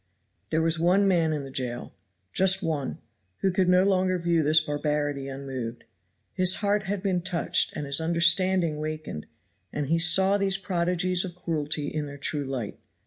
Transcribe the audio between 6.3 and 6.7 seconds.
His